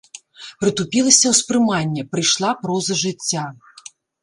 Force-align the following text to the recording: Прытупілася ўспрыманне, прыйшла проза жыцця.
Прытупілася 0.61 1.33
ўспрыманне, 1.35 2.07
прыйшла 2.15 2.51
проза 2.65 3.01
жыцця. 3.05 3.45